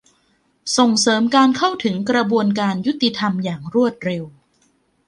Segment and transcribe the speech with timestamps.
[0.77, 4.25] ส่งเสริมการเข้าถึงกระบวนการยุติธรรมอย่างรวดเร็ว